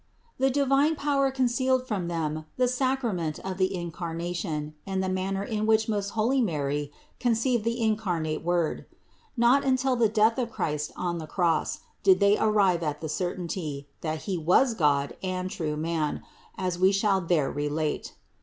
[0.39, 5.43] The divine Power concealed from them the sacra ment of the Incarnation and the manner
[5.43, 8.87] in which most holy Mary conceived the incarnate Word
[9.37, 9.45] (No.
[9.59, 9.63] 326).
[9.63, 13.87] Not until the death of Christ on the cross did they arrive at the certainty,
[14.01, 16.23] that He was God and true man,
[16.57, 18.13] as we shall there relate.